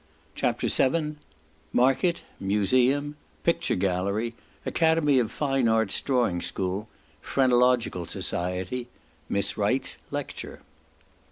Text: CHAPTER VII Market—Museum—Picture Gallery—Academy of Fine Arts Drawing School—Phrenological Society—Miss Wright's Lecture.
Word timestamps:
CHAPTER 0.33 0.65
VII 0.65 1.17
Market—Museum—Picture 1.73 3.75
Gallery—Academy 3.75 5.19
of 5.19 5.31
Fine 5.31 5.67
Arts 5.67 6.01
Drawing 6.01 6.41
School—Phrenological 6.41 8.07
Society—Miss 8.07 9.57
Wright's 9.59 9.99
Lecture. 10.09 10.61